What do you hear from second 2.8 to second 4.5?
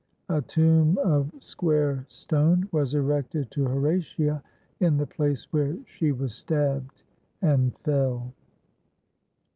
erected to Horatia